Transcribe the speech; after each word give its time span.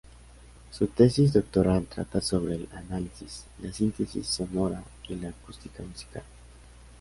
Su 0.71 0.87
tesis 0.87 1.31
doctoral 1.31 1.85
trata 1.85 2.21
sobre 2.21 2.55
el 2.55 2.67
análisis, 2.73 3.45
la 3.61 3.71
síntesis 3.71 4.25
sonora 4.25 4.83
y 5.07 5.13
la 5.15 5.29
acústica 5.29 5.83
musical. 5.83 6.23